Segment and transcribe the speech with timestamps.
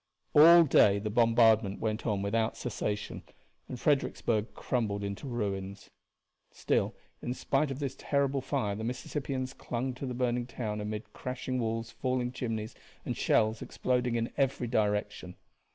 [0.33, 3.21] All day the bombardment went on without cessation
[3.69, 5.91] and Fredericksburg crumbled into ruins.
[6.49, 11.13] Still, in spite of this terrible fire the Mississippians clung to the burning town amid
[11.13, 12.73] crashing walls, falling chimneys,
[13.05, 15.35] and shells exploding in every direction.